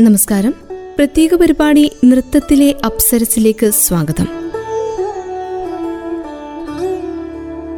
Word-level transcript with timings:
നമസ്കാരം. 0.00 0.54
പ്രത്യേക 0.96 1.34
പരിപാടി 1.34 1.92
നൃത്തത്തിലെ 2.04 2.74
അപ്സരസിലേക്ക് 2.84 3.70
സ്വാഗതം. 3.70 4.28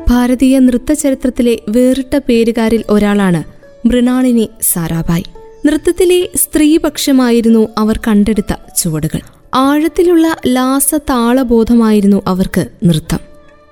ഭാരതീയ 0.09 0.59
നൃത്ത 0.59 0.93
ചരിത്രത്തിലെ 0.93 1.59
വേറിട്ട 1.69 2.21
പേരുകാരിൽ 2.29 2.85
ഒരാളാണ് 2.91 3.45
മൃണാളിനി 3.89 4.51
സാരാഭായ്. 4.63 5.23
നൃത്തത്തിലെ 5.67 6.29
സ്ത്രീപക്ഷമായിരുന്നു 6.37 7.69
അവർ 7.79 8.01
കണ്ടെടുത്ത 8.09 8.55
ചുവടുകൾ. 8.83 9.21
ആഴത്തിലുള്ള 9.55 10.37
ലാസ 10.47 10.95
താളബോധമായിരുന്നു 10.95 12.23
അവർക്ക് 12.27 12.69
നൃത്തം. 12.85 13.19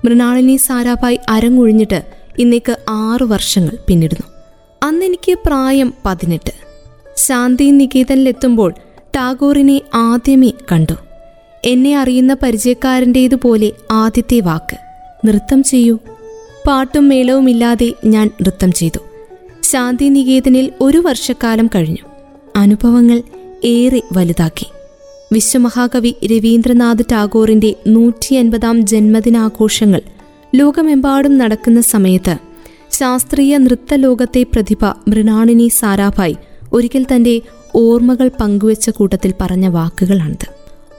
മൃണാളിനി 0.05 0.57
സാരാഭായ് 0.57 1.19
അരങ്ങൊഴിഞ്ഞിട്ട് 1.29 2.03
ഇന്നേക്ക് 2.39 2.77
ആറു 2.89 3.25
വർഷങ്ങൾ 3.25 3.79
പിന്നിടുന്നു. 3.89 4.33
അന്നെനിക്ക് 4.83 5.39
പ്രായം 5.47 5.95
പതിനെട്ട്. 6.05 6.72
ശാന്തി 7.17 7.65
നികേതനിലെത്തുമ്പോൾ 7.65 8.75
ടാഗോറിനെ 9.17 9.81
ആദ്യമേ 9.95 10.53
കണ്ടു. 10.73 10.93
എന്നെ 11.65 11.99
അറിയുന്ന 11.99 12.37
പരിചയക്കാരന്റേതുപോലെ 12.43 13.73
ആദ്യത്തെ 13.91 14.41
വാക്ക് 14.41 14.77
നൃത്തം 15.29 15.63
ചെയ്യൂ. 15.63 15.99
പാട്ടും 16.67 17.09
മേളവുമില്ലാതെ 17.09 17.93
ഞാൻ 18.05 18.31
നൃത്തം 18.43 18.73
ചെയ്തു. 18.73 18.99
ശാന്തി 19.63 20.05
നികേതനിൽ 20.05 20.73
ഒരു 20.81 20.99
വർഷക്കാലം 20.99 21.67
കഴിഞ്ഞു. 21.67 22.11
അനുഭവങ്ങൾ 22.57 23.23
ഏറെ 23.65 24.03
വലുതാക്കി. 24.13 24.67
വിശ്വമഹാകവി 25.33 26.15
രവീന്ദ്രനാഥ് 26.25 27.05
ടാഗോറിന്റെ 27.13 27.75
നൂറ്റി 27.87 28.35
അൻപതാം 28.35 28.87
ജന്മദിനാഘോഷങ്ങൾ 28.87 30.01
ലോകമെമ്പാടും 30.55 31.39
നടക്കുന്ന 31.39 31.81
സമയത്ത് 31.81 32.37
ശാസ്ത്രീയ 32.91 33.57
നൃത്തലോകത്തെ 33.57 34.43
പ്രതിഭ 34.43 34.85
മൃണാളിനി 34.85 35.69
സാരാഭായ് 35.69 36.35
ഒരിക്കൽ 36.73 37.07
തന്റെ 37.15 37.41
ഓർമ്മകൾ 37.75 38.31
പങ്കുവെച്ച 38.41 38.91
കൂട്ടത്തിൽ 38.91 39.35
പറഞ്ഞ 39.41 39.69
വാക്കുകളാണിത്. 39.69 40.49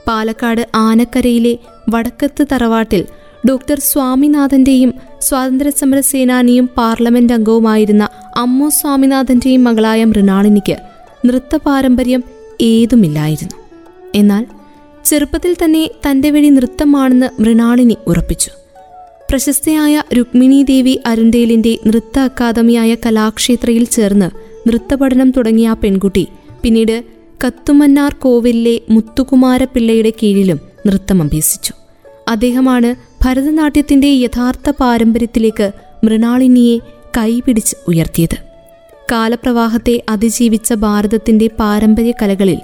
പാലക്കാട് 0.06 0.68
ആനക്കരയിലെ 0.74 1.58
വടക്കത്ത് 1.90 2.46
തറവാട്ടിൽ 2.52 3.06
ഡോക്ടർ 3.48 3.80
സ്വാമിനാഥന്റെയും 3.80 4.94
സ്വാതന്ത്ര്യസമര 5.20 6.00
സേനാനിയും 6.00 6.68
പാർലമെന്റ് 6.76 7.32
അംഗവുമായിരുന്ന 7.32 8.08
അമ്മു 8.36 8.68
സ്വാമിനാഥന്റെയും 8.68 9.64
മകളായ 9.64 10.04
മൃണാളിനിക്ക് 10.04 10.76
നൃത്ത 11.26 11.56
പാരമ്പര്യം 11.56 12.24
ഏതുമില്ലായിരുന്നു. 12.60 13.56
എന്നാൽ 14.14 14.46
ചെറുപ്പത്തിൽ 15.04 15.56
തന്നെ 15.64 15.90
തന്റെ 16.10 16.30
വഴി 16.30 16.48
നൃത്തമാണെന്ന് 16.48 17.42
മൃണാളിനി 17.42 17.96
ഉറപ്പിച്ചു. 18.06 18.50
പ്രശസ്തയായ 19.30 20.02
രുക്മിണി 20.12 20.62
ദേവി 20.62 21.00
അരുണ്ടേലിന്റെ 21.06 21.78
നൃത്ത 21.86 22.18
അക്കാദമിയായ 22.18 22.94
കലാക്ഷേത്രയിൽ 22.94 23.84
ചേർന്ന് 23.84 24.43
നൃത്തപഠനം 24.66 25.30
തുടങ്ങിയ 25.30 25.68
ആ 25.68 25.72
പെൺകുട്ടി 25.72 26.28
പിന്നീട് 26.62 27.04
കത്തുമന്നാർ 27.46 28.14
കോവിലിലെ 28.14 28.80
മുത്തുകുമാരപിള്ളയുടെ 28.90 30.12
കീഴിലും 30.22 30.60
നൃത്തം 30.86 31.22
അഭ്യസിച്ചു. 31.22 31.72
അദ്ദേഹമാണ് 32.28 32.94
ഭരതനാട്യത്തിന്റെ 33.24 34.06
യഥാർത്ഥ 34.06 34.70
പാരമ്പര്യത്തിലേക്ക് 34.70 35.70
മൃണാളിനിയെ 36.04 36.78
കൈപിടിച്ച് 37.18 37.76
ഉയർത്തിയത്. 37.88 38.36
കാലപ്രവാഹത്തെ 39.12 40.02
അതിജീവിച്ച 40.08 40.74
ഭാരതത്തിന്റെ 40.74 41.50
പാരമ്പര്യ 41.58 42.12
കലകളിൽ 42.22 42.58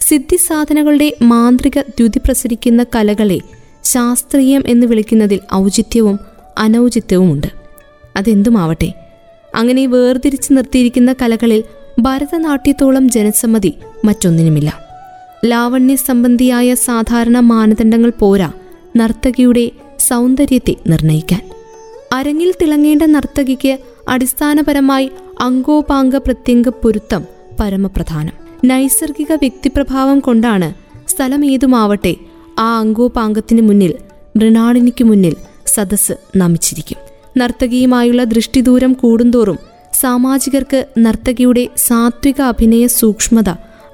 സിദ്ധിസാധനകളുടെ 0.00 1.12
മാന്ത്രിക 1.22 1.78
ദ്യുതി 1.78 2.18
പ്രസരിക്കുന്ന 2.18 2.86
കലകളെ 2.96 3.38
ശാസ്ത്രീയം 3.84 4.62
എന്ന് 4.66 4.86
വിളിക്കുന്നതിൽ 4.86 5.40
ഔചിത്യവും 5.54 6.18
അനൗചിത്യവുമുണ്ട്. 6.58 7.46
അതെന്തുമാവട്ടെ 8.16 8.92
അങ്ങനെ 9.54 9.86
വേർതിരിച്ചു 9.86 10.52
നിർത്തിയിരിക്കുന്ന 10.52 11.14
കലകളിൽ 11.22 11.64
ഭരതനാട്യത്തോളം 12.00 13.10
ജനസമ്മതി 13.10 13.74
മറ്റൊന്നിനുമില്ല. 14.04 14.80
ലാവണ്യ 15.44 15.96
സംബന്ധിയായ 15.96 16.74
സാധാരണ 16.74 17.38
മാനദണ്ഡങ്ങൾ 17.38 18.12
പോരാ 18.18 18.52
നർത്തകിയുടെ 18.96 19.70
സൗന്ദര്യത്തെ 19.98 20.76
നിർണയിക്കാൻ. 20.86 21.40
അരങ്ങിൽ 22.12 22.54
തിളങ്ങേണ്ട 22.62 23.02
നർത്തകിക്ക് 23.02 23.78
അടിസ്ഥാനപരമായി 24.08 25.10
അങ്കോപാംഗ 25.40 26.16
പ്രത്യംഗ 26.16 26.68
പൊരുത്തം 26.68 27.24
പരമപ്രധാനം. 27.60 28.32
നൈസർഗിക 28.64 29.32
വ്യക്തിപ്രഭാവം 29.32 30.20
കൊണ്ടാണ് 30.20 30.74
സ്ഥലം 31.10 31.46
ഏതുമാവട്ടെ 31.46 32.14
ആ 32.58 32.78
അങ്കോപാംഗത്തിന് 32.78 33.62
മുന്നിൽ 33.62 33.94
മൃണാളിനിക്ക് 34.36 35.04
മുന്നിൽ 35.04 35.36
സദസ് 35.66 36.12
നമിച്ചിരിക്കും. 36.36 37.01
നർത്തകിയുമായുള്ള 37.38 38.24
ദൃഷ്ടിദൂരം 38.24 38.92
കൂടുന്തോറും 38.92 39.58
സാമാജികർക്ക് 40.00 40.86
നർത്തകിയുടെ 40.98 41.68
സാത്വിക 41.76 42.42
അഭിനയ 42.42 42.86
സൂക്ഷ്മത 42.86 43.48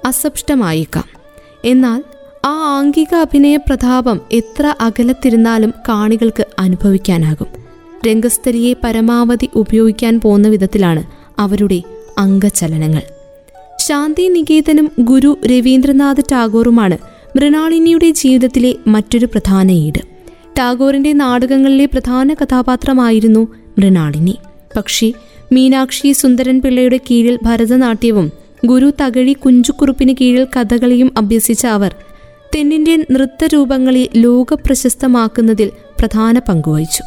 അസപ്ഷ്ടമായേക്കാം. 0.05 1.05
എന്നാൽ 1.65 2.03
ആ 2.45 2.79
ആംഗിക 2.79 3.15
അഭിനയ 3.15 3.57
പ്രതാപം 3.57 4.21
എത്ര 4.33 4.75
അകലത്തിരുന്നാലും 4.81 5.75
കാണികൾക്ക് 5.89 6.47
അനുഭവിക്കാനാകും. 6.59 7.47
രംഗസ്ഥലിയെ 8.07 8.75
പരമാവധി 8.85 9.49
ഉപയോഗിക്കാൻ 9.55 10.21
പോകുന്ന 10.21 10.49
വിധത്തിലാണ് 10.49 11.05
അവരുടെ 11.39 11.83
അംഗചലനങ്ങൾ. 12.19 13.03
ശാന്തി 13.77 14.29
നികേതനും 14.29 14.91
ഗുരു 14.99 15.39
രവീന്ദ്രനാഥ് 15.47 16.23
ടാഗോറുമാണ് 16.33 16.99
മൃണാളിനിയുടെ 17.37 18.11
ജീവിതത്തിലെ 18.11 18.75
മറ്റൊരു 18.87 19.27
പ്രധാന 19.27 19.71
ഈട്. 19.71 20.18
ടാഗോറിന്റെ 20.59 21.13
നാടകങ്ങളിലെ 21.13 21.85
പ്രധാന 21.85 22.35
കഥാപാത്രമായിരുന്നു 22.35 23.49
മൃണാളിനി. 23.79 24.37
പക്ഷേ 24.77 25.13
മീനാക്ഷി 25.53 26.13
സുന്ദരൻ 26.13 26.63
പിള്ളയുടെ 26.63 27.01
കീഴിൽ 27.11 27.39
ഭരതനാട്യവും 27.43 28.33
ഗുരു 28.67 28.93
തകഴി 29.03 29.33
കുഞ്ചുക്കുറുപ്പിന് 29.33 30.15
കീഴിൽ 30.21 30.45
കഥകളിയും 30.45 31.13
അഭ്യസിച്ച 31.17 31.67
അവർ 31.67 31.95
തെന്നിന്ത്യൻ 32.57 33.05
നൃത്തരൂപങ്ങളെ 33.11 34.09
ലോകപ്രശസ്തമാക്കുന്നതിൽ 34.17 35.71
പ്രധാന 35.99 36.39
പങ്കുവഹിച്ചു. 36.39 37.03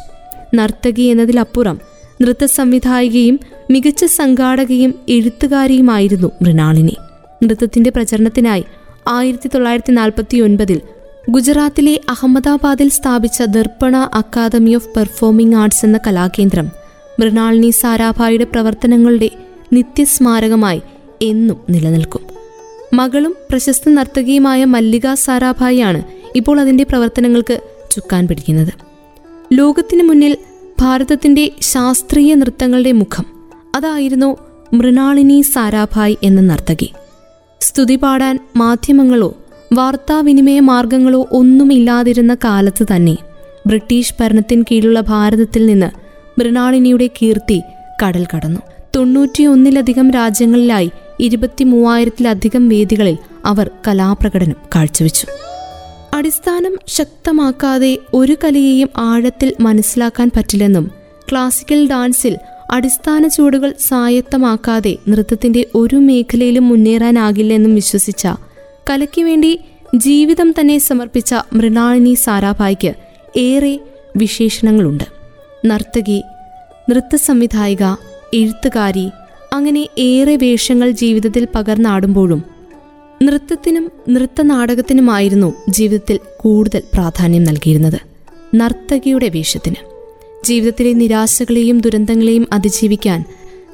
നർത്തകി 0.54 1.02
എന്നതിലപ്പുറം 1.02 1.80
നൃത്ത 2.22 2.44
സംവിധായികയും 2.44 3.40
മികച്ച 3.70 4.04
സംഘാടകയും 4.04 4.94
എഴുത്തുകാരിയുമായിരുന്നു 5.08 6.30
മൃണാളിനി. 6.42 6.96
നൃത്തത്തിന്റെ 7.44 7.90
പ്രചരണത്തിനായി 7.90 8.64
ആയിരത്തി 9.08 9.48
തൊള്ളായിരത്തി 9.48 9.92
നാൽപ്പത്തി 9.92 10.36
ഒൻപതിൽ 10.36 10.80
ഗുജറാത്തിലെ 11.30 12.00
അഹമ്മദാബാദിൽ 12.08 12.88
സ്ഥാപിച്ച 12.88 13.42
Darpana 13.42 13.96
academy 13.96 14.74
of 14.74 14.88
performing 14.96 15.56
arts 15.56 15.86
എന്ന 15.86 15.98
കലാകേന്ദ്രം 16.06 16.70
മൃണാളിനി 17.20 17.70
സാരാഭായിയുടെ 17.70 18.44
പ്രവർത്തനങ്ങളുടെ 18.44 19.30
നിത്യസ്മാരകമായി 19.72 20.82
എന്നും 21.22 21.56
നിലനിൽക്കും. 21.70 22.20
മകളും 22.92 23.36
പ്രശസ്ത 23.50 23.90
നർത്തകിയുമായ 23.90 24.64
മല്ലിക 24.64 25.14
സാരാഭായിയാണ് 25.14 26.02
ഇപ്പോൾ 26.36 26.60
അതിന്റെ 26.60 26.84
പ്രവർത്തനങ്ങൾക്ക് 26.84 27.60
ചുക്കാൻ 27.90 28.28
പിടിക്കുന്നത്. 28.28 28.72
ലോകത്തിന് 29.52 30.02
മുന്നിൽ 30.02 30.36
ഭാരതത്തിന്റെ 30.80 31.50
ശാസ്ത്രീയ 31.60 32.34
നൃത്തങ്ങളുടെ 32.34 32.92
മുഖം 32.92 33.24
അതായിരുന്നു 33.74 34.36
മൃണാളിനി 34.72 35.40
സാരാഭായ് 35.40 36.16
എന്ന 36.22 36.40
നർത്തകി. 36.40 36.92
സ്തുതി 37.60 37.96
പാടാൻ 37.96 38.38
മാധ്യമങ്ങളോ 38.56 39.34
വാർത്താവിനിമയ 39.72 40.60
മാർഗങ്ങളോ 40.60 41.28
ഒന്നുമില്ലാതിരുന്ന 41.32 42.34
കാലത്ത് 42.34 42.86
തന്നെ 42.96 43.16
ബ്രിട്ടീഷ് 43.66 44.14
ഭരണത്തിന് 44.20 44.64
കീഴിലുള്ള 44.70 45.00
ഭാരതത്തിൽ 45.00 45.66
നിന്ന് 45.66 45.90
മൃണാളിനിയുടെ 46.40 47.06
കീർത്തി 47.06 47.62
കടൽ 48.02 48.26
കടന്നു. 48.34 48.60
തൊണ്ണൂറ്റിയൊന്നിലധികം 48.96 50.10
രാജ്യങ്ങളിലായി 50.10 50.90
ഇരുപത്തി 51.20 51.64
മൂവായിരത്തിലധികം 51.64 52.68
വേദികളിൽ 52.68 53.16
അവർ 53.44 53.70
കലാപ്രകടനം 53.88 54.56
കാഴ്ചവെച്ചു. 54.76 55.26
അടിസ്ഥാനം 56.14 56.78
ശക്തമാക്കാതെ 56.86 57.98
ഒരു 58.14 58.36
കലയെയും 58.44 58.88
ആഴത്തിൽ 58.96 59.54
മനസ്സിലാക്കാൻ 59.60 60.30
പറ്റില്ലെന്നും 60.36 60.90
ക്ലാസിക്കൽ 61.30 61.88
ഡാൻസിൽ 61.88 62.36
അടിസ്ഥാന 62.70 63.26
ചുവടുകൾ 63.26 63.74
സായത്തമാക്കാതെ 63.80 64.96
നൃത്തത്തിന്റെ 65.08 65.66
ഒരു 65.74 65.96
മേഖലയിലും 65.96 66.68
മുന്നേറാനാകില്ലെന്നും 66.68 67.74
വിശ്വസിച്ച 67.74 68.26
കലയ്ക്ക് 68.90 69.22
വേണ്ടി 69.22 69.60
ജീവിതം 69.94 70.54
തന്നെ 70.60 70.78
സമർപ്പിച്ച 70.78 71.34
മൃണാളിനി 71.52 72.14
സാരാഭായ്ക്ക് 72.14 72.94
ഏറെ 73.36 73.80
വിശേഷണങ്ങളുണ്ട്. 74.16 75.04
നർത്തകി 75.66 76.22
നൃത്ത 76.90 77.16
സംവിധായിക 77.16 77.82
എഴുത്തുകാരി 78.34 79.10
അങ്ങനെ 79.52 79.88
ഏറെ 79.98 80.36
വേഷങ്ങൾ 80.36 80.90
ജീവിതത്തിൽ 80.90 81.48
പകർന്നാടുമ്പോഴും 81.54 82.44
നൃത്തത്തിനും 83.22 83.90
നൃത്തനാടകത്തിനുമായിരുന്നു 84.08 85.54
ജീവിതത്തിൽ 85.68 86.18
കൂടുതൽ 86.36 86.82
പ്രാധാന്യം 86.94 87.44
നൽകിയിരുന്നത്. 87.44 88.00
നർത്തകിയുടെ 88.54 89.28
വേഷത്തിന്. 89.28 89.92
ജീവിതത്തിലെ 90.44 90.92
നിരാശകളെയും 90.92 91.80
ദുരന്തങ്ങളെയും 91.80 92.48
അതിജീവിക്കാൻ 92.52 93.24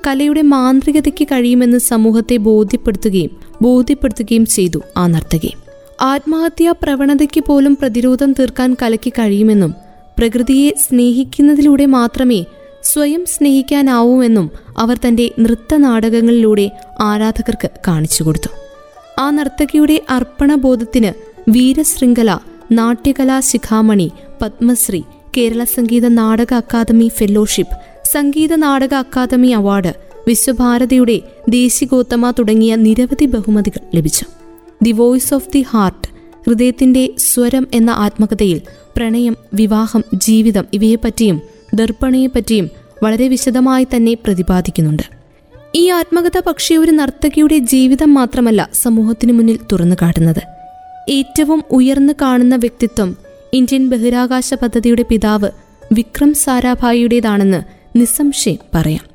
കലയുടെ 0.06 0.42
മാന്ത്രികതയ്ക്ക് 0.42 1.24
കഴിയുമെന്ന് 1.24 1.78
സമൂഹത്തെ 1.78 2.36
ബോധ്യപ്പെടുത്തുകയും 2.36 3.30
ബോധ്യപ്പെടുത്തുകയും 3.62 4.46
ചെയ്തു 4.46 4.80
ആ 4.96 5.06
നർത്തകി. 5.06 5.54
ആത്മഹത്യാ 6.00 6.74
പ്രവണതയ്ക്ക് 6.82 7.44
പോലും 7.44 7.76
പ്രതിരോധം 7.80 8.32
തീർക്കാൻ 8.32 8.76
കലയ്ക്ക് 8.82 9.12
കഴിയുമെന്നും 9.12 9.74
പ്രകൃതിയെ 10.18 10.70
സ്നേഹിക്കുന്നതിലൂടെ 10.70 11.86
മാത്രമേ 11.86 12.44
സ്വയം 12.82 13.24
സ്നേഹിക്കാനാവൂവെന്നും 13.26 14.50
അവർ 14.78 14.98
തന്റെ 15.08 15.30
നൃത്ത 15.40 15.74
നാടകങ്ങളിലൂടെ 15.76 16.70
ആരാധകർക്ക് 17.00 17.70
കാണിച്ചു 17.88 18.22
കൊടുത്തു. 18.24 18.48
ആ 19.20 19.30
നർത്തകിയുടെ 19.30 20.02
അർപ്പണബോധത്തിന് 20.10 21.12
വീരശൃംഖല 21.50 22.38
നാട്യകലാ 22.72 23.40
ശിഖാമണി 23.40 24.10
Padmashri 24.42 25.02
Kerala 25.36 25.64
Sangeetha 25.64 26.08
Nataka 26.08 26.54
academy 26.54 27.10
fellowship 27.16 27.97
Sangeetha 28.12 28.54
Nataka 28.54 28.94
academy 28.94 29.48
award 29.48 29.94
വിശ്വഭാരതിയുടെ 30.28 31.20
ദേശികോത്തമ 31.48 32.30
തുടങ്ങിയ 32.30 32.76
നിരവധി 32.76 33.24
ബഹുമതികൾ 33.24 33.80
ലഭിച്ചു. 33.94 34.26
The 34.82 34.92
voice 34.92 35.34
of 35.34 35.48
the 35.54 35.60
heart 35.60 36.08
ഹൃദയത്തിന്റെ 36.46 37.12
സ്വരം 37.18 37.66
എന്ന 37.74 37.90
ആത്മകഥയിൽ 37.90 38.60
പ്രണയം 38.96 39.36
വിവാഹം 39.54 40.04
ജീവിതം 40.14 40.64
ഇവയെപ്പറ്റിയും 40.72 41.40
ദർപ്പണയെപ്പറ്റിയും 41.74 42.70
വളരെ 43.02 43.28
വിശദമായി 43.28 43.86
തന്നെ 43.96 44.14
പ്രതിപാദിക്കുന്നുണ്ട്. 44.14 45.02
ഈ 45.74 45.88
ആത്മകഥ 45.88 46.40
പക്ഷേ 46.46 46.76
ഒരു 46.76 46.90
നർത്തകിയുടെ 46.90 47.58
ജീവിതം 47.58 48.14
മാത്രമല്ല 48.14 48.70
സമൂഹത്തിനു 48.74 49.32
മുന്നിൽ 49.32 49.58
തുറന്നു 49.72 49.96
കാട്ടുന്നത്. 50.02 50.42
ഏറ്റവും 51.08 51.62
ഉയർന്നു 51.70 52.12
കാണുന്ന 52.22 52.56
വ്യക്തിത്വം 52.56 53.16
ഇന്ത്യൻ 53.52 53.88
ബഹിരാകാശ 53.88 54.54
പദ്ധതിയുടെ 54.54 55.02
പിതാവ് 55.02 55.50
വിക്രം 55.92 56.34
സാരാഭായിയുടേതാണെന്ന് 56.34 57.77
നിസ്സംശയം 57.96 58.58
പറയാം. 58.74 59.08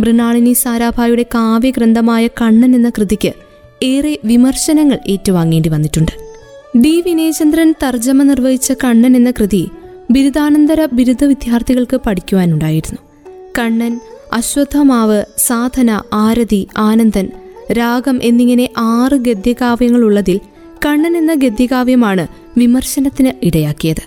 മൃണാളിനി 0.00 0.52
സാരാഭായുടെ 0.52 1.22
കാവ്യഗ്രന്ഥമായ 1.22 2.26
കണ്ണൻ 2.26 2.74
എന്ന 2.74 2.90
കൃതിക്ക് 2.90 3.32
ഏറെ 3.82 4.18
വിമർശനങ്ങൾ 4.24 4.98
ഏറ്റുവാങ്ങേണ്ടി 5.06 5.68
വന്നിട്ടുണ്ട്. 5.68 6.12
ഡി. 6.78 7.02
വിനയചന്ദ്രൻ 7.06 7.74
തർജമ 7.82 8.22
നിർവഹിച്ച 8.22 8.72
കണ്ണൻ 8.84 9.16
എന്ന 9.16 9.30
കൃതി 9.30 9.68
ബിരുദാനന്തര 10.10 10.88
ബിരുദ 10.92 11.24
വിദ്യാർത്ഥികൾക്ക് 11.24 11.96
പഠിക്കുവാനുണ്ടായിരുന്നു. 11.96 12.98
കണ്ണൻ 13.58 14.00
അശ്വത്ഥമാവ് 14.32 15.24
സാധന 15.38 16.02
ആരതി 16.12 16.68
ആനന്ദൻ 16.76 17.30
രാഗം 17.72 18.20
എന്നിങ്ങനെ 18.22 18.68
ആറ് 18.78 19.16
ഗദ്യകാവ്യങ്ങളുള്ളതിൽ 19.16 20.40
കണ്ണൻ 20.86 21.16
എന്ന 21.16 21.34
ഗദ്യകാവ്യമാണ് 21.34 22.26
വിമർശനത്തിന് 22.56 23.30
ഇടയാക്കിയത്. 23.42 24.02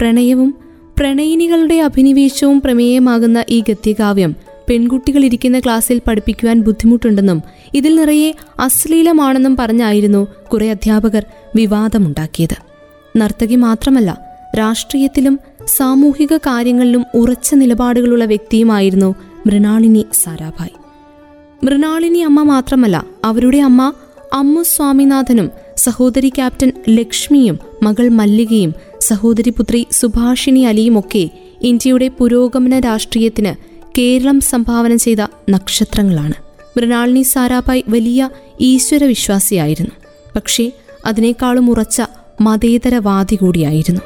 പ്രണയവും 0.00 0.61
പ്രണയിനികളുടെ 0.98 1.74
അഭിനിവേശവും 1.74 2.60
പ്രമേയമാകുന്ന 2.60 3.44
ഈ 3.48 3.60
ഗദ്യകാവ്യം 3.68 4.36
പെൺകുട്ടികൾ 4.68 5.24
ഇരിക്കുന്ന 5.24 5.60
ക്ലാസ്സിൽ 5.60 6.00
പഠിപ്പിക്കുവാൻ 6.06 6.60
ബുദ്ധിമുട്ടുണ്ടെന്നും 6.60 7.42
ഇതിൽ 7.74 7.96
നിറയെ 7.96 8.34
അശ്ലീലമാണെന്നും 8.60 9.56
പറഞ്ഞായിരുന്നു 9.56 10.26
കുറെ 10.52 10.70
അധ്യാപകർ 10.70 11.24
വിവാദമുണ്ടാക്കിയത്. 11.56 12.56
നർത്തകി 13.16 13.56
മാത്രമല്ല 13.56 14.20
രാഷ്ട്രീയത്തിലും 14.58 15.40
സാമൂഹിക 15.66 16.36
കാര്യങ്ങളിലും 16.36 17.04
ഉറച്ച 17.14 17.54
നിലപാടുകളുള്ള 17.54 18.24
വ്യക്തിയുമായിരുന്നു 18.24 19.14
മൃണാളിനി 19.46 20.06
സാരാഭായ്. 20.24 20.70
മൃണാളിനി 21.64 22.18
അമ്മ 22.18 22.42
മാത്രമല്ല 22.42 23.06
അവരുടെ 23.24 23.58
അമ്മ 23.58 23.92
അമ്മു 24.32 24.62
സ്വാമിനാഥനും 24.62 25.50
സഹോദരി 25.76 26.28
ക്യാപ്റ്റൻ 26.28 26.72
ലക്ഷ്മിയും 26.88 27.58
മകൾ 27.82 28.08
മല്ലികയും 28.08 28.74
സഹോദരി 29.02 29.50
പുത്രി 29.50 29.86
സുഭാഷിണി 29.90 30.60
അലിയുമൊക്കെ 30.60 31.30
ഇന്ത്യയുടെ 31.62 32.08
പുരോഗമന 32.08 32.78
രാഷ്ട്രീയത്തിന് 32.78 33.54
കേരളം 33.98 34.40
സംഭാവന 34.40 34.96
ചെയ്ത 34.96 35.18
നക്ഷത്രങ്ങളാണ്. 35.50 36.34
മൃണാളിനി 36.76 37.22
സാരാഭായ് 37.22 37.82
വലിയ 37.88 38.30
ഈശ്വര 38.60 39.04
വിശ്വാസിയായിരുന്നു 39.04 39.90
പക്ഷേ 40.36 40.72
അതിനേക്കാളും 41.06 41.70
ഉറച്ച 41.70 42.02
മതേതരവാദി 42.40 43.34
കൂടിയായിരുന്നു. 43.34 44.00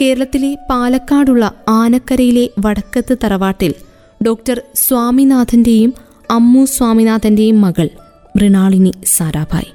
കേരളത്തിലെ 0.00 0.56
പാലക്കാടുള്ള 0.70 1.52
ആനക്കരയിലെ 1.68 2.48
വടക്കത്ത് 2.58 3.16
തറവാട്ടിൽ 3.24 3.74
ഡോക്ടർ 4.26 4.62
സ്വാമിനാഥന്റെയും 4.74 5.94
അമ്മു 6.30 6.64
സ്വാമിനാഥന്റെയും 6.64 7.60
മകൾ 7.60 7.88
മൃണാളിനി 8.36 8.92
സാരാഭായ്. 9.04 9.70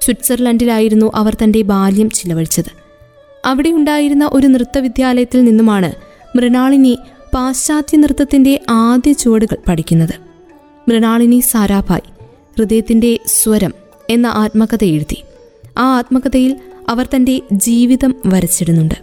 സ്വിറ്റ്സർലൻഡിലായിരുന്നു 0.00 1.12
അവർ 1.14 1.36
തന്റെ 1.42 1.62
ബാല്യം 1.62 2.10
ചിലവഴിച്ചത്. 2.10 2.85
അവിടെ 3.46 3.70
ഉണ്ടായിരുന്ന 3.70 4.30
ഒരു 4.32 4.46
നൃത്തവിദ്യാലയത്തിൽ 4.46 5.44
നിന്നുമാണ് 5.44 5.92
മൃണാളിനി 6.36 6.98
പാശ്ചാത്യ 7.34 7.98
നൃത്തത്തിന്റെ 7.98 8.60
ആദ്യ 8.70 9.12
ചുവടുകൾ 9.12 9.56
പഠിക്കുന്നത്. 9.68 10.14
മൃണാളിനി 10.88 11.40
സാരാഭായ് 11.40 12.00
ഹൃദയത്തിന്റെ 12.58 13.18
സ്വരം 13.26 13.72
എന്ന 14.10 14.26
ആത്മകഥ 14.26 14.84
എഴുതി. 14.84 15.22
ആ 15.78 15.96
ആത്മകഥയിൽ 15.96 16.56
അവർ 16.88 17.08
തന്റെ 17.14 17.40
ജീവിതം 17.52 18.14
വരച്ചിടുന്നുണ്ട്. 18.26 18.94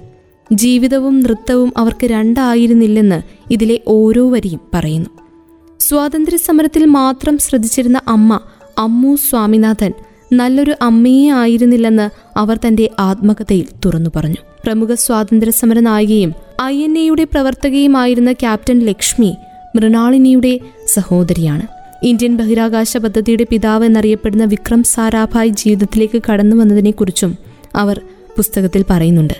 ജീവിതവും 0.53 1.19
നൃത്തവും 1.19 1.73
അവർക്ക് 1.77 2.05
രണ്ടായിരുന്നില്ലെന്ന് 2.05 3.21
ഇതിലെ 3.51 3.79
ഓരോ 3.87 4.29
വരിയും 4.29 4.61
പറയുന്നു. 4.73 5.09
സ്വാതന്ത്ര്യ 5.79 6.37
സമരത്തിൽ 6.37 6.85
മാത്രം 6.85 7.37
ശ്രദ്ധിച്ചിരുന്ന 7.37 8.01
അമ്മ 8.07 8.39
അമ്മു 8.77 9.15
സ്വാമിനാഥൻ 9.15 9.93
നല്ലൊരു 10.33 10.75
അമ്മയെ 10.81 11.29
ആയിരുന്നില്ലെന്ന് 11.29 12.09
അവർ 12.39 12.59
തന്റെ 12.67 12.89
ആത്മകഥയിൽ 12.99 13.65
തുറന്നു 13.85 14.09
പറഞ്ഞു. 14.15 14.41
പ്രമുഖ 14.63 14.93
സ്വാതന്ത്ര്യ 14.93 15.51
സമര 15.51 15.79
നായികയും 15.79 16.33
ഐ 16.61 16.83
എൻ 16.83 16.97
എയുടെ 16.97 17.23
പ്രവർത്തകയുമായിരുന്ന 17.23 18.33
ക്യാപ്റ്റൻ 18.33 18.79
ലക്ഷ്മി 18.79 19.35
മൃണാളിനിയുടെ 19.75 20.59
സഹോദരിയാണ്. 20.93 21.67
ഇന്ത്യൻ 22.03 22.37
ബഹിരാകാശ 22.37 22.97
പദ്ധതിയുടെ 22.97 23.45
പിതാവ് 23.49 23.85
എന്നറിയപ്പെടുന്ന 23.85 24.43
വിക്രം 24.43 24.83
സാരാഭായ് 24.83 25.49
ജീവിതത്തിലേക്ക് 25.49 26.21
കടന്നു 26.31 26.55
വന്നതിനെക്കുറിച്ചും 26.55 27.37
അവർ 27.75 28.01
പുസ്തകത്തിൽ 28.35 28.85
പറയുന്നുണ്ട്. 28.89 29.33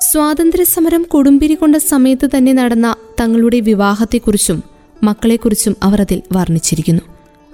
സ്വാതന്ത്ര്യ 0.00 0.64
സമരം 0.64 1.02
കൊടുമ്പിരി 1.02 1.54
കൊണ്ട 1.54 1.76
സമയത്ത് 1.76 2.28
തന്നെ 2.36 2.52
നടന്ന 2.52 2.96
തങ്ങളുടെ 3.20 3.60
വിവാഹത്തെക്കുറിച്ചും 3.60 4.62
മക്കളെക്കുറിച്ചും 5.02 5.76
അവർ 5.82 6.00
അതിൽ 6.00 6.22
വർണിച്ചിരിക്കുന്നു. 6.32 7.02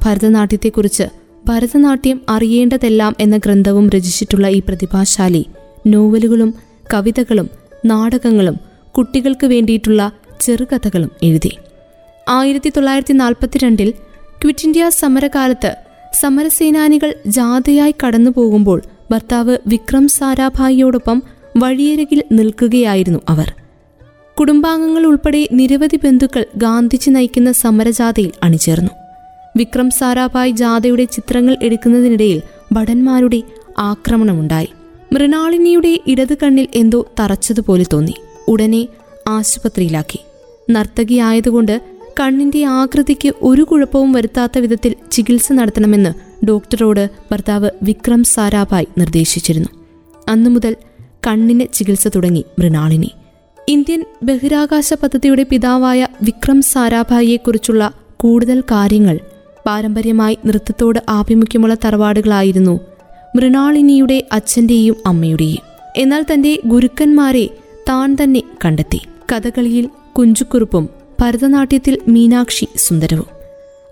ഭരതനാട്യത്തെക്കുറിച്ച് 0.04 1.02
ഭരതനാട്യം 1.48 2.20
അറിയേണ്ടതെല്ലാം 2.28 3.16
എന്ന 3.20 3.36
ഗ്രന്ഥവും 3.36 3.90
രചിച്ചിട്ടുള്ള 3.90 4.48
ഈ 4.48 4.58
പ്രതിഭാശാലി 4.58 5.46
നോവലുകളും 5.86 6.54
കവിതകളും 6.94 7.50
നാടകങ്ങളും 7.84 8.56
കുട്ടികൾക്ക് 8.98 9.46
വേണ്ടിയിട്ടുള്ള 9.46 10.12
ചെറുകഥകളും 10.40 11.10
എഴുതി. 11.22 11.56
ആയിരത്തി 12.28 12.68
തൊള്ളായിരത്തി 12.68 13.12
നാൽപ്പത്തിരണ്ടിൽ 13.12 13.90
ക്വിറ്റ് 14.42 14.64
ഇന്ത്യ 14.64 14.88
സമരകാലത്ത് 14.88 15.76
സമരസേനാനികൾ 16.20 17.14
ജാഥയായി 17.26 17.94
കടന്നു 18.06 18.30
പോകുമ്പോൾ 18.30 18.82
ഭർത്താവ് 19.10 19.56
വിക്രം 19.66 20.08
സാരാഭായിയോടൊപ്പം 20.08 21.22
വഴിയരികിൽ 21.56 22.24
നിൽക്കുകയായിരുന്നു 22.32 23.18
അവർ. 23.28 23.54
കുടുംബാംഗങ്ങൾ 24.40 25.06
ഉൾപ്പെടെ 25.06 25.48
നിരവധി 25.52 25.96
ബന്ധുക്കൾ 25.96 26.46
ഗാന്ധിജി 26.56 27.10
നയിക്കുന്ന 27.10 27.52
സമരജാഥയിൽ 27.52 28.32
അണിചേർന്നു. 28.42 28.90
വിക്രം 29.58 29.90
സാരാഭായ് 29.90 30.52
ജാഥയുടെ 30.52 31.04
ചിത്രങ്ങൾ 31.04 31.56
എടുക്കുന്നതിനിടയിൽ 31.62 32.42
ഭടന്മാരുടെ 32.72 33.42
ആക്രമണമുണ്ടായി. 33.78 34.68
മൃണാളിനിയുടെ 35.12 36.00
ഇടത് 36.06 36.34
കണ്ണിൽ 36.34 36.68
എന്തോ 36.74 37.00
തറച്ചതുപോലെ 37.20 37.84
തോന്നി. 37.92 38.14
ഉടനെ 38.48 38.88
ആശുപത്രിയിലാക്കി. 39.28 40.20
നർത്തകിയായതുകൊണ്ട് 40.70 41.80
കണ്ണിന്റെ 42.20 42.64
ആകൃതിക്ക് 42.64 43.32
ഒരു 43.42 43.62
കുഴപ്പവും 43.62 44.12
വരുത്താത്ത 44.12 44.58
വിധത്തിൽ 44.58 44.94
ചികിത്സ 45.12 45.52
നടത്തണമെന്ന് 45.52 46.12
ഡോക്ടറോട് 46.46 47.10
ഭർത്താവ് 47.32 47.70
വിക്രം 47.82 48.24
സാരാഭായ് 48.24 48.86
നിർദ്ദേശിച്ചിരുന്നു. 48.98 49.68
അന്നു 50.28 50.50
മുതൽ 50.50 50.76
കണ്ണിന് 51.26 51.66
ചികിത്സ 51.72 52.08
തുടങ്ങി 52.08 52.44
മൃണാളിനി. 52.58 53.10
ഇന്ത്യൻ 53.68 54.04
ബഹിരാകാശ 54.22 54.94
പദ്ധതിയുടെ 54.94 55.46
പിതാവായ 55.50 56.06
വിക്രം 56.22 56.62
സാരാഭായിയെക്കുറിച്ചുള്ള 56.62 57.92
കൂടുതൽ 58.16 58.60
കാര്യങ്ങൾ 58.60 59.18
പാരമ്പര്യമായി 59.68 60.38
നൃത്തത്തോട് 60.46 60.98
ആഭിമുഖ്യമുള്ള 61.08 61.76
തറവാടുകളായിരുന്നു 61.84 62.80
മൃണാളിനിയുടെ 63.36 64.26
അച്ഛന്റെയും 64.32 64.96
അമ്മയുടെയും. 65.06 65.58
എന്നാൽ 65.96 66.24
തന്റെ 66.32 66.58
ഗുരുക്കന്മാരെ 66.66 67.48
താൻ 67.88 68.16
തന്നെ 68.22 68.42
കണ്ടെത്തി. 68.64 69.00
കഥകളിയിൽ 69.32 69.88
കുഞ്ചുക്കുറുപ്പും 70.18 70.88
ഭരതനാട്യത്തിൽ 71.20 71.98
മീനാക്ഷി 72.08 72.66
സുന്ദരവും. 72.76 73.26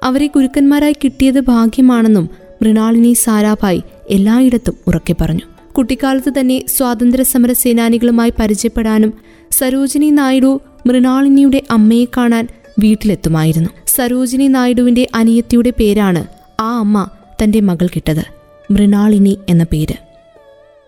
അവരെ 0.02 0.26
ഗുരുക്കന്മാരായി 0.26 0.97
കിട്ടിയത് 1.04 1.40
ഭാഗ്യമാണെന്നും 1.40 2.30
മൃണാളിനി 2.62 3.12
സാരാഭായ് 3.12 3.80
എല്ലായിടത്തും 4.11 4.75
ഉറക്കെ 4.87 5.14
പറഞ്ഞു. 5.21 5.73
കുട്ടിക്കാലത്ത് 5.73 6.33
തന്നെ 6.40 6.62
സ്വാതന്ത്ര്യ 6.76 7.25
സമര 7.25 7.52
സേനാനികളുമായി 7.52 8.33
പരിചയപ്പെടാനും 8.40 9.12
സരോജിനി 9.50 10.11
നായിഡു 10.11 10.61
മൃണാളിനിയുടെ 10.87 11.62
അമ്മയെ 11.71 12.04
കാണാൻ 12.04 12.49
വീട്ടിലെത്തുമായിരുന്നു. 12.78 13.71
സരോജിനി 13.87 14.49
നായിഡുവിന്റെ 14.49 15.09
അനിയത്തിയുടെ 15.14 15.71
പേരാണ് 15.71 16.26
ആ 16.61 16.78
അമ്മ 16.78 17.09
തന്റെ 17.42 17.61
മകൾ 17.61 17.87
കിട്ടത്. 17.87 18.25
മൃണാളിനി 18.71 19.38
എന്ന 19.49 19.64
പേര്. 19.64 19.95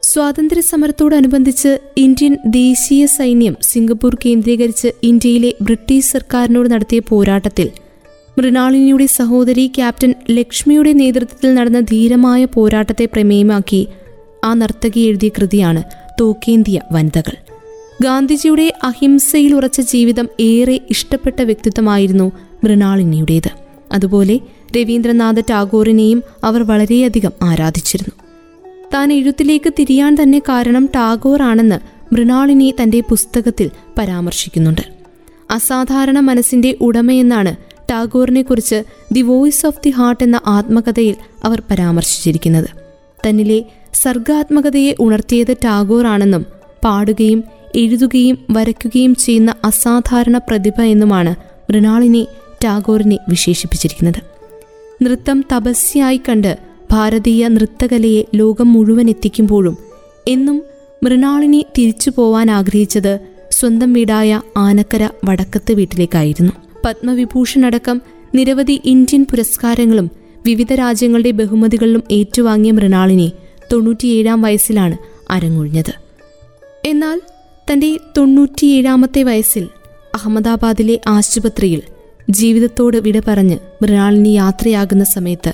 സ്വാതന്ത്ര്യ 0.02 0.60
സമരത്തോടനുബന്ധിച്ച് 0.60 1.78
ഇന്ത്യൻ 1.96 2.38
ദേശീയ 2.46 3.06
സൈന്യം 3.06 3.56
സിംഗപ്പൂർ 3.62 4.18
കേന്ദ്രീകരിച്ച് 4.26 4.88
ഇന്ത്യയിലെ 5.02 5.54
ബ്രിട്ടീഷ് 5.62 6.04
സർക്കാരിനോട് 6.04 6.70
നടത്തിയ 6.70 7.00
പോരാട്ടത്തിൽ 7.08 7.70
മൃണാളിനിയുടെ 8.38 9.06
സഹോദരി 9.06 9.66
ക്യാപ്റ്റൻ 9.76 10.14
ലക്ഷ്മിയുടെ 10.30 10.92
നേതൃത്വത്തിൽ 10.92 11.54
നടന്ന 11.54 11.80
ധീരമായ 11.80 12.44
പോരാട്ടത്തെ 12.44 13.04
പ്രമേയമാക്കി 13.04 13.88
ആ 14.44 14.54
നർത്തകി 14.54 15.00
എഴുതിയ 15.00 15.28
കൃതിയാണ് 15.28 15.82
തോക്കേന്തിയ 16.20 16.80
വനിതകൾ. 16.92 17.47
ഗാന്ധിജിയുടെ 18.02 18.72
അഹിംസയിൽ 18.82 19.54
ഉറച്ച 19.54 19.80
ജീവിതം 19.80 20.28
ഏറെ 20.40 20.80
ഇഷ്ടപ്പെട്ട 20.90 21.42
വ്യക്തിത്വമായിരുന്നു 21.42 22.32
മൃണാളിനിയുടേത്. 22.64 23.50
അതുപോലെ 23.92 24.40
രവീന്ദ്രനാഥ 24.76 25.40
ടാഗോറിനെയും 25.40 26.22
അവർ 26.44 26.62
വളരെയധികം 26.62 27.32
ആരാധിച്ചിരുന്നു. 27.42 28.24
താൻ 28.94 29.12
എഴുത്തിലേക്ക് 29.12 29.72
തിരിയാൻ 29.78 30.16
തന്നെ 30.22 30.38
കാരണം 30.38 30.86
ടാഗോർ 30.86 31.42
ആണെന്ന് 31.42 31.78
മൃണാളിനി 32.14 32.74
തന്റെ 32.82 33.00
പുസ്തകത്തിൽ 33.00 33.70
പരാമർശിക്കുന്നുണ്ട്. 33.98 34.82
അസാധാരണ 35.50 36.20
മനസ്സിന്റെ 36.20 36.76
ഉടമയെന്നാണ് 36.80 37.56
ടാഗോറിനെ 37.90 38.42
കുറിച്ച് 38.42 38.82
the 39.12 39.20
voice 39.20 39.66
of 39.66 39.78
the 39.84 39.90
heart 39.90 40.24
എന്ന 40.24 40.40
ആത്മകഥയിൽ 40.46 41.16
അവർ 41.44 41.62
പരാമർശിച്ചിരിക്കുന്നത്. 41.70 42.68
തന്നിലെ 43.28 43.64
സർഗാത്മകതയെ 43.94 44.94
ഉണർത്തിയത് 45.00 45.56
ടാഗോർ 45.64 46.06
ആണെന്നും 46.06 46.46
പാടുകയും 46.84 47.44
എഴുതുകയും 47.76 48.38
വരയ്ക്കുകയും 48.50 49.14
ചെയ്യുന്ന 49.14 49.54
അസാധാരണ 49.64 50.38
പ്രതിഭ 50.38 50.80
എന്നുമാണ് 50.80 51.34
മൃണാളിനെ 51.72 52.26
ടാഗോറിനെ 52.64 53.18
വിശേഷിപ്പിച്ചിരിക്കുന്നത്. 53.28 54.22
നൃത്തം 55.02 55.44
തപസ്യായി 55.54 56.20
കണ്ട് 56.28 56.58
ഭാരതീയ 56.90 57.48
നൃത്തകലയെ 57.48 58.24
ലോകം 58.34 58.72
മുഴുവൻ 58.72 59.08
എത്തിക്കുമ്പോഴും 59.08 59.76
എന്നും 60.28 60.62
മൃണാളിനെ 61.02 61.64
തിരിച്ചു 61.78 62.12
പോവാൻ 62.16 62.50
ആഗ്രഹിച്ചത് 62.50 63.18
സ്വന്തം 63.50 63.92
വീടായ 63.92 64.40
ആനക്കര 64.56 65.08
വടക്കത്ത് 65.24 65.72
വീട്ടിലേക്കായിരുന്നു. 65.72 66.52
പത്മവിഭൂഷൺ 66.84 67.66
അടക്കം 67.66 68.02
നിരവധി 68.34 68.80
ഇന്ത്യൻ 68.84 69.26
പുരസ്കാരങ്ങളും 69.30 70.10
വിവിധ 70.46 70.72
രാജ്യങ്ങളുടെ 70.72 71.30
ബഹുമതികളിലും 71.30 72.02
ഏറ്റുവാങ്ങിയ 72.10 72.70
മൃണാളിനെ 72.70 73.32
തൊണ്ണൂറ്റിയേഴാം 73.72 74.42
വയസ്സിലാണ് 74.42 74.96
അരങ്ങൊഴിഞ്ഞത്. 75.30 75.92
എന്നാൽ 76.84 77.20
തന്റെ 77.72 77.98
തൊണ്ണൂറ്റിയേഴാമത്തെ 78.16 79.22
വയസ്സിൽ 79.22 79.68
അഹമ്മദാബാദിലെ 80.14 81.00
ആശുപത്രിയിൽ 81.08 81.82
ജീവിതത്തോട് 82.30 82.96
വിട 82.96 83.22
പറഞ്ഞ് 83.28 83.58
മൃണാളിനി 83.82 84.28
യാത്രയാകുന്ന 84.28 85.04
സമയത്ത് 85.04 85.52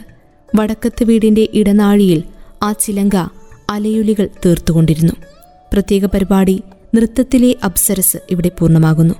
വടക്കത്ത് 0.57 1.05
വീടിന്റെ 1.05 1.49
ഇടനാഴിയിൽ 1.55 2.23
ആ 2.63 2.73
ചിലങ്ക 2.73 3.17
അലയുലികൾ 3.71 4.29
തീർത്തുകൊണ്ടിരുന്നു. 4.47 5.13
പ്രത്യേക 5.73 6.05
പരിപാടി 6.05 6.63
നൃത്തത്തിലെ 6.95 7.57
അപ്സരസ് 7.65 8.17
ഇവിടെ 8.31 8.51
പൂർണമാകുന്നു. 8.59 9.15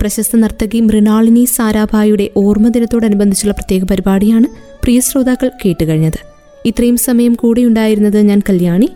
പ്രശസ്ത 0.00 0.36
നർത്തകി 0.36 0.80
മൃണാളിനി 0.80 1.44
സാരാഭായുടെ 1.44 2.30
ഓർമ്മദിനത്തോടനുബന്ധിച്ചുള്ള 2.36 3.52
പ്രത്യേക 3.52 3.84
പരിപാടിയാണ് 3.84 4.46
പ്രിയ 4.82 5.00
ശ്രോതാക്കൾ 5.00 5.50
കേട്ടുകഴിഞ്ഞത്. 5.64 6.18
ഇത്രയും 6.66 6.96
സമയം 6.96 7.34
കൂടെയുണ്ടായിരുന്നത് 7.34 8.18
ഞാൻ 8.18 8.42
കല്യാണി. 8.48 8.88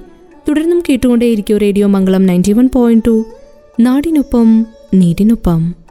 തുടർന്നും 0.48 0.82
കേട്ടുകൊണ്ടേയിരിക്കും 0.88 1.58
radio 1.58 1.86
Mangalam 1.86 2.26
ninety 2.26 2.52
one 2.52 2.68
point 2.74 3.04
two. 3.06 3.24
നാടിനൊപ്പം 3.80 4.66
നീടിനൊപ്പം. 4.94 5.81